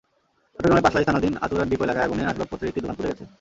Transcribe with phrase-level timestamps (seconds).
[0.55, 3.25] চট্টগ্রামের পাঁচলাইশ থানাধীন আতুরার ডিপো এলাকায় আগুনে আসবাবের একটি দোকান পুড়ে গেছে।